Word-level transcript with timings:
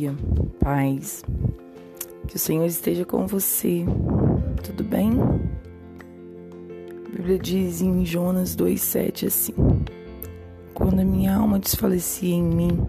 dia, 0.00 0.16
paz. 0.58 1.22
Que 2.26 2.36
o 2.36 2.38
Senhor 2.38 2.64
esteja 2.64 3.04
com 3.04 3.26
você. 3.26 3.84
Tudo 4.62 4.82
bem? 4.82 5.10
A 7.06 7.16
Bíblia 7.16 7.38
diz 7.38 7.82
em 7.82 8.04
Jonas 8.06 8.56
2,7 8.56 9.26
assim: 9.26 9.52
Quando 10.72 11.00
a 11.00 11.04
minha 11.04 11.34
alma 11.34 11.58
desfalecia 11.58 12.34
em 12.34 12.42
mim, 12.42 12.86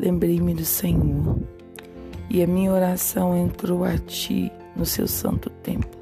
lembrei-me 0.00 0.52
do 0.52 0.64
Senhor, 0.64 1.38
e 2.28 2.42
a 2.42 2.46
minha 2.46 2.72
oração 2.72 3.36
entrou 3.36 3.84
a 3.84 3.96
ti 3.96 4.50
no 4.74 4.84
seu 4.84 5.06
santo 5.06 5.48
templo. 5.48 6.00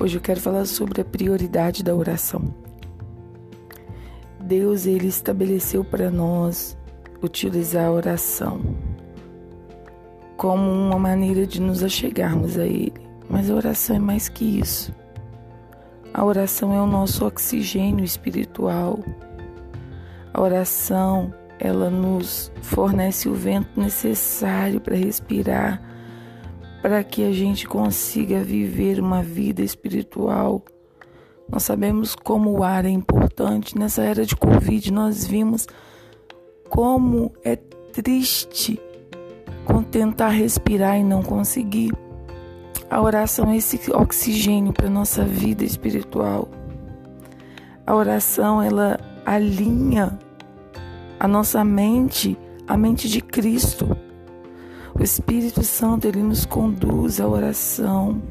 Hoje 0.00 0.16
eu 0.16 0.22
quero 0.22 0.40
falar 0.40 0.64
sobre 0.64 1.02
a 1.02 1.04
prioridade 1.04 1.84
da 1.84 1.94
oração. 1.94 2.42
Deus 4.40 4.86
ele 4.86 5.08
estabeleceu 5.08 5.84
para 5.84 6.10
nós 6.10 6.77
utilizar 7.22 7.86
a 7.86 7.92
oração 7.92 8.60
como 10.36 10.70
uma 10.70 10.98
maneira 10.98 11.44
de 11.46 11.60
nos 11.60 11.82
achegarmos 11.82 12.56
a 12.56 12.64
Ele. 12.64 12.94
Mas 13.28 13.50
a 13.50 13.54
oração 13.54 13.96
é 13.96 13.98
mais 13.98 14.28
que 14.28 14.60
isso. 14.60 14.94
A 16.14 16.24
oração 16.24 16.72
é 16.72 16.80
o 16.80 16.86
nosso 16.86 17.26
oxigênio 17.26 18.04
espiritual. 18.04 19.00
A 20.32 20.40
oração, 20.40 21.34
ela 21.58 21.90
nos 21.90 22.52
fornece 22.62 23.28
o 23.28 23.34
vento 23.34 23.78
necessário 23.78 24.80
para 24.80 24.96
respirar, 24.96 25.82
para 26.80 27.02
que 27.02 27.24
a 27.24 27.32
gente 27.32 27.66
consiga 27.66 28.40
viver 28.40 29.00
uma 29.00 29.22
vida 29.22 29.62
espiritual. 29.62 30.64
Nós 31.50 31.64
sabemos 31.64 32.14
como 32.14 32.50
o 32.50 32.62
ar 32.62 32.84
é 32.84 32.90
importante. 32.90 33.76
Nessa 33.76 34.02
era 34.02 34.24
de 34.24 34.36
Covid, 34.36 34.92
nós 34.92 35.26
vimos 35.26 35.66
como 36.68 37.32
é 37.44 37.56
triste 37.92 38.80
com 39.64 39.82
tentar 39.82 40.28
respirar 40.28 40.98
e 40.98 41.04
não 41.04 41.22
conseguir. 41.22 41.92
A 42.90 43.02
oração 43.02 43.50
é 43.50 43.56
esse 43.56 43.78
oxigênio 43.92 44.72
para 44.72 44.88
nossa 44.88 45.24
vida 45.24 45.64
espiritual. 45.64 46.48
A 47.86 47.94
oração 47.94 48.62
ela 48.62 48.98
alinha 49.26 50.18
a 51.20 51.28
nossa 51.28 51.62
mente 51.64 52.38
à 52.66 52.76
mente 52.76 53.08
de 53.08 53.20
Cristo. 53.20 53.96
O 54.94 55.02
Espírito 55.02 55.62
Santo 55.62 56.06
ele 56.06 56.22
nos 56.22 56.46
conduz 56.46 57.20
à 57.20 57.28
oração. 57.28 58.22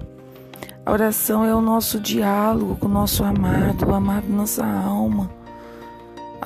A 0.86 0.92
oração 0.92 1.44
é 1.44 1.54
o 1.54 1.62
nosso 1.62 2.00
diálogo 2.00 2.78
com 2.78 2.88
o 2.88 2.90
nosso 2.90 3.24
amado, 3.24 3.86
o 3.86 3.94
amado 3.94 4.28
nossa 4.28 4.66
alma. 4.66 5.37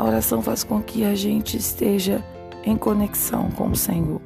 A 0.02 0.04
oração 0.04 0.42
faz 0.42 0.64
com 0.64 0.82
que 0.82 1.04
a 1.04 1.14
gente 1.14 1.56
esteja 1.56 2.26
em 2.64 2.76
conexão 2.76 3.52
com 3.52 3.68
o 3.68 3.76
Senhor. 3.76 4.20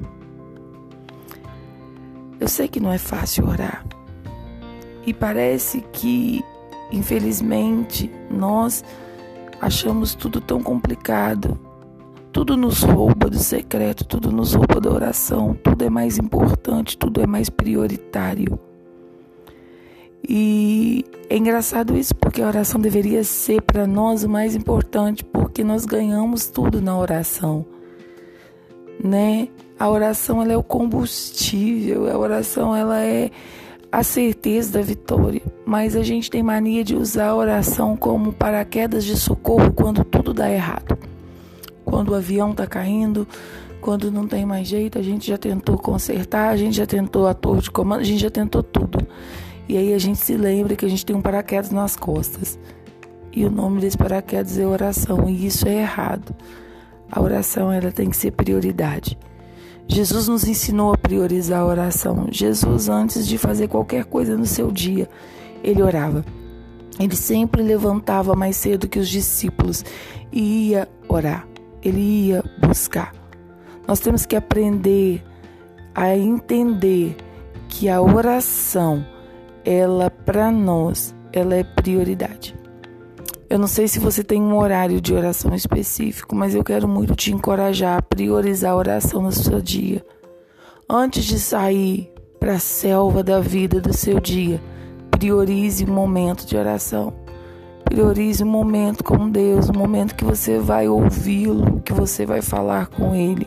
Eu 2.40 2.48
sei 2.48 2.66
que 2.66 2.80
não 2.80 2.90
é 2.90 2.96
fácil 2.96 3.46
orar. 3.46 3.84
E 5.06 5.12
parece 5.12 5.82
que, 5.92 6.42
infelizmente, 6.90 8.10
nós 8.30 8.82
achamos 9.60 10.14
tudo 10.14 10.40
tão 10.40 10.62
complicado. 10.62 11.60
Tudo 12.32 12.56
nos 12.56 12.82
rouba 12.82 13.28
do 13.28 13.38
secreto, 13.38 14.02
tudo 14.06 14.32
nos 14.32 14.54
rouba 14.54 14.80
da 14.80 14.90
oração, 14.90 15.54
tudo 15.62 15.84
é 15.84 15.90
mais 15.90 16.16
importante, 16.16 16.96
tudo 16.96 17.20
é 17.20 17.26
mais 17.26 17.50
prioritário. 17.50 18.58
E 20.26 21.04
é 21.36 21.38
engraçado 21.38 21.94
isso, 21.94 22.14
porque 22.14 22.40
a 22.40 22.46
oração 22.46 22.80
deveria 22.80 23.22
ser 23.22 23.60
para 23.60 23.86
nós 23.86 24.24
o 24.24 24.28
mais 24.28 24.56
importante, 24.56 25.22
porque 25.22 25.62
nós 25.62 25.84
ganhamos 25.84 26.46
tudo 26.46 26.80
na 26.80 26.98
oração, 26.98 27.66
né? 29.04 29.48
A 29.78 29.90
oração 29.90 30.40
ela 30.40 30.54
é 30.54 30.56
o 30.56 30.62
combustível, 30.62 32.10
a 32.10 32.16
oração 32.16 32.74
ela 32.74 33.02
é 33.02 33.30
a 33.92 34.02
certeza 34.02 34.78
da 34.78 34.80
vitória, 34.80 35.42
mas 35.66 35.94
a 35.94 36.02
gente 36.02 36.30
tem 36.30 36.42
mania 36.42 36.82
de 36.82 36.96
usar 36.96 37.28
a 37.28 37.36
oração 37.36 37.98
como 37.98 38.32
paraquedas 38.32 39.04
de 39.04 39.14
socorro 39.14 39.70
quando 39.72 40.04
tudo 40.04 40.32
dá 40.32 40.50
errado. 40.50 40.98
Quando 41.84 42.12
o 42.12 42.14
avião 42.14 42.52
está 42.52 42.66
caindo, 42.66 43.28
quando 43.82 44.10
não 44.10 44.26
tem 44.26 44.46
mais 44.46 44.66
jeito, 44.66 44.98
a 44.98 45.02
gente 45.02 45.28
já 45.28 45.36
tentou 45.36 45.76
consertar, 45.76 46.48
a 46.48 46.56
gente 46.56 46.78
já 46.78 46.86
tentou 46.86 47.26
a 47.26 47.34
torre 47.34 47.60
de 47.60 47.70
comando, 47.70 48.00
a 48.00 48.04
gente 48.04 48.22
já 48.22 48.30
tentou 48.30 48.62
tudo. 48.62 49.06
E 49.68 49.76
aí 49.76 49.92
a 49.92 49.98
gente 49.98 50.18
se 50.18 50.36
lembra 50.36 50.76
que 50.76 50.86
a 50.86 50.88
gente 50.88 51.04
tem 51.04 51.16
um 51.16 51.22
paraquedas 51.22 51.70
nas 51.70 51.96
costas. 51.96 52.58
E 53.32 53.44
o 53.44 53.50
nome 53.50 53.80
desse 53.80 53.98
paraquedas 53.98 54.58
é 54.58 54.66
oração, 54.66 55.28
e 55.28 55.46
isso 55.46 55.68
é 55.68 55.80
errado. 55.80 56.34
A 57.10 57.20
oração 57.20 57.72
ela 57.72 57.92
tem 57.92 58.08
que 58.08 58.16
ser 58.16 58.32
prioridade. 58.32 59.18
Jesus 59.88 60.26
nos 60.26 60.46
ensinou 60.46 60.92
a 60.92 60.98
priorizar 60.98 61.60
a 61.60 61.66
oração. 61.66 62.26
Jesus, 62.30 62.88
antes 62.88 63.26
de 63.26 63.38
fazer 63.38 63.68
qualquer 63.68 64.04
coisa 64.04 64.36
no 64.36 64.46
seu 64.46 64.72
dia, 64.72 65.08
ele 65.62 65.82
orava. 65.82 66.24
Ele 66.98 67.14
sempre 67.14 67.62
levantava 67.62 68.34
mais 68.34 68.56
cedo 68.56 68.88
que 68.88 68.98
os 68.98 69.08
discípulos 69.08 69.84
e 70.32 70.70
ia 70.70 70.88
orar. 71.08 71.46
Ele 71.82 72.00
ia 72.00 72.42
buscar. 72.60 73.12
Nós 73.86 74.00
temos 74.00 74.26
que 74.26 74.34
aprender 74.34 75.22
a 75.94 76.16
entender 76.16 77.16
que 77.68 77.88
a 77.88 78.00
oração 78.00 79.04
ela 79.66 80.08
para 80.08 80.52
nós, 80.52 81.12
ela 81.32 81.56
é 81.56 81.64
prioridade. 81.64 82.54
Eu 83.50 83.58
não 83.58 83.66
sei 83.66 83.88
se 83.88 83.98
você 83.98 84.22
tem 84.22 84.40
um 84.40 84.56
horário 84.56 85.00
de 85.00 85.12
oração 85.12 85.54
específico, 85.54 86.36
mas 86.36 86.54
eu 86.54 86.62
quero 86.62 86.86
muito 86.86 87.16
te 87.16 87.32
encorajar 87.32 87.98
a 87.98 88.02
priorizar 88.02 88.72
a 88.72 88.76
oração 88.76 89.22
no 89.22 89.32
seu 89.32 89.60
dia. 89.60 90.04
Antes 90.88 91.24
de 91.24 91.38
sair 91.40 92.12
para 92.38 92.54
a 92.54 92.58
selva 92.60 93.24
da 93.24 93.40
vida 93.40 93.80
do 93.80 93.92
seu 93.92 94.20
dia, 94.20 94.62
priorize 95.10 95.84
o 95.84 95.90
momento 95.90 96.46
de 96.46 96.56
oração. 96.56 97.12
Priorize 97.84 98.42
um 98.42 98.48
momento 98.48 99.02
com 99.02 99.28
Deus, 99.28 99.68
um 99.68 99.78
momento 99.78 100.14
que 100.14 100.24
você 100.24 100.58
vai 100.58 100.88
ouvi-lo, 100.88 101.80
que 101.80 101.92
você 101.92 102.24
vai 102.24 102.42
falar 102.42 102.86
com 102.88 103.14
Ele. 103.14 103.46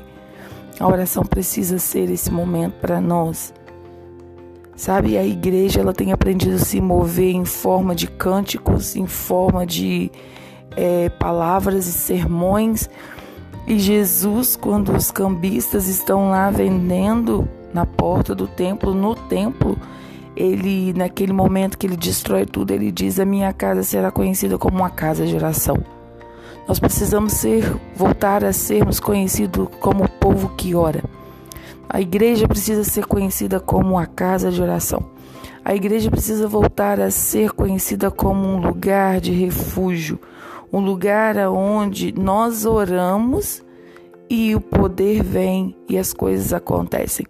A 0.80 0.88
oração 0.88 1.24
precisa 1.24 1.78
ser 1.78 2.10
esse 2.10 2.32
momento 2.32 2.76
para 2.80 3.02
nós. 3.02 3.54
Sabe, 4.80 5.18
a 5.18 5.26
igreja 5.26 5.82
ela 5.82 5.92
tem 5.92 6.14
aprendido 6.14 6.56
a 6.56 6.58
se 6.58 6.80
mover 6.80 7.36
em 7.36 7.44
forma 7.44 7.94
de 7.94 8.08
cânticos, 8.08 8.96
em 8.96 9.06
forma 9.06 9.66
de 9.66 10.10
é, 10.74 11.10
palavras 11.10 11.86
e 11.86 11.92
sermões. 11.92 12.90
E 13.68 13.78
Jesus, 13.78 14.56
quando 14.56 14.96
os 14.96 15.12
cambistas 15.12 15.90
estão 15.90 16.30
lá 16.30 16.50
vendendo 16.50 17.46
na 17.74 17.86
porta 17.86 18.34
do 18.34 18.48
templo, 18.48 18.94
no 18.94 19.16
templo, 19.16 19.78
ele, 20.34 20.94
naquele 20.94 21.34
momento 21.34 21.78
que 21.78 21.86
ele 21.86 21.98
destrói 21.98 22.46
tudo, 22.46 22.72
ele 22.72 22.90
diz: 22.90 23.20
A 23.20 23.26
minha 23.26 23.52
casa 23.52 23.84
será 23.84 24.10
conhecida 24.12 24.58
como 24.58 24.78
uma 24.78 24.90
casa 24.90 25.28
de 25.28 25.36
oração. 25.36 25.76
Nós 26.66 26.80
precisamos 26.80 27.34
ser, 27.34 27.70
voltar 27.98 28.46
a 28.46 28.54
sermos 28.54 28.98
conhecidos 28.98 29.68
como 29.82 30.06
o 30.06 30.10
povo 30.10 30.48
que 30.56 30.74
ora. 30.74 31.04
A 31.92 32.00
igreja 32.00 32.48
precisa 32.48 32.84
ser 32.84 33.08
conhecida 33.08 33.60
como 33.60 33.98
a 33.98 34.06
casa 34.06 34.52
de 34.52 34.62
oração. 34.62 35.04
A 35.66 35.74
igreja 35.74 36.12
precisa 36.12 36.48
voltar 36.48 37.00
a 37.00 37.10
ser 37.10 37.52
conhecida 37.52 38.12
como 38.12 38.48
um 38.48 38.62
lugar 38.62 39.20
de 39.20 39.32
refúgio, 39.32 40.20
um 40.72 40.80
lugar 40.80 41.36
onde 41.50 42.12
nós 42.12 42.64
oramos 42.64 43.64
e 44.30 44.54
o 44.54 44.62
poder 44.62 45.24
vem 45.24 45.76
e 45.90 45.98
as 45.98 46.14
coisas 46.14 46.54
acontecem. 46.54 47.26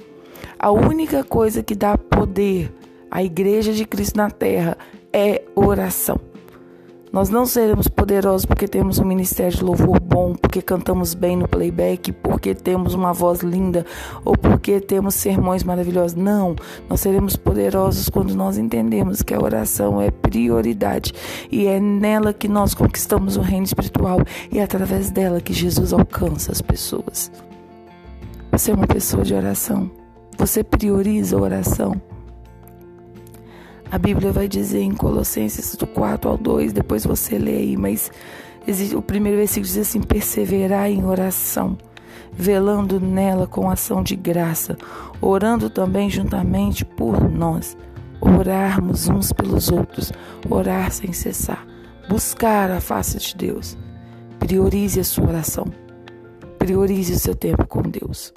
A 0.59 0.71
única 0.71 1.23
coisa 1.23 1.63
que 1.63 1.73
dá 1.73 1.97
poder 1.97 2.69
à 3.09 3.23
igreja 3.23 3.71
de 3.71 3.85
Cristo 3.85 4.17
na 4.17 4.29
terra 4.29 4.77
é 5.13 5.41
oração. 5.55 6.28
Nós 7.11 7.27
não 7.29 7.43
seremos 7.43 7.87
poderosos 7.87 8.45
porque 8.45 8.67
temos 8.67 8.99
um 8.99 9.05
ministério 9.05 9.57
de 9.57 9.63
louvor 9.63 9.99
bom, 9.99 10.35
porque 10.35 10.61
cantamos 10.61 11.15
bem 11.15 11.35
no 11.35 11.47
playback, 11.47 12.11
porque 12.11 12.53
temos 12.53 12.93
uma 12.93 13.11
voz 13.11 13.39
linda 13.39 13.83
ou 14.23 14.37
porque 14.37 14.79
temos 14.79 15.15
sermões 15.15 15.63
maravilhosos. 15.63 16.15
Não, 16.15 16.55
nós 16.87 16.99
seremos 17.01 17.35
poderosos 17.35 18.09
quando 18.09 18.35
nós 18.35 18.59
entendemos 18.59 19.23
que 19.23 19.33
a 19.33 19.41
oração 19.41 19.99
é 19.99 20.11
prioridade 20.11 21.11
e 21.51 21.65
é 21.65 21.79
nela 21.79 22.31
que 22.31 22.47
nós 22.47 22.75
conquistamos 22.75 23.37
o 23.37 23.41
reino 23.41 23.65
espiritual 23.65 24.19
e 24.51 24.59
é 24.59 24.63
através 24.63 25.09
dela 25.09 25.41
que 25.41 25.51
Jesus 25.51 25.91
alcança 25.91 26.51
as 26.51 26.61
pessoas. 26.61 27.31
Você 28.51 28.69
é 28.69 28.75
uma 28.75 28.87
pessoa 28.87 29.23
de 29.23 29.33
oração. 29.33 29.89
Você 30.37 30.63
prioriza 30.63 31.35
a 31.35 31.41
oração. 31.41 31.99
A 33.91 33.97
Bíblia 33.97 34.31
vai 34.31 34.47
dizer 34.47 34.81
em 34.81 34.93
Colossenses 34.93 35.75
do 35.75 35.87
4 35.87 36.29
ao 36.29 36.37
2, 36.37 36.71
depois 36.73 37.03
você 37.03 37.39
lê 37.39 37.57
aí, 37.57 37.77
mas 37.77 38.11
o 38.95 39.01
primeiro 39.01 39.39
versículo 39.39 39.65
diz 39.65 39.79
assim: 39.79 39.99
perseverar 39.99 40.91
em 40.91 41.03
oração, 41.03 41.75
velando 42.31 42.99
nela 42.99 43.47
com 43.47 43.67
ação 43.67 44.03
de 44.03 44.15
graça, 44.15 44.77
orando 45.19 45.71
também 45.71 46.07
juntamente 46.07 46.85
por 46.85 47.27
nós, 47.31 47.75
orarmos 48.21 49.07
uns 49.07 49.33
pelos 49.33 49.71
outros, 49.71 50.11
orar 50.47 50.91
sem 50.91 51.11
cessar, 51.11 51.65
buscar 52.07 52.69
a 52.69 52.79
face 52.79 53.17
de 53.17 53.35
Deus. 53.35 53.75
Priorize 54.37 54.99
a 54.99 55.03
sua 55.03 55.29
oração, 55.29 55.65
priorize 56.59 57.13
o 57.13 57.19
seu 57.19 57.33
tempo 57.33 57.65
com 57.65 57.81
Deus. 57.81 58.31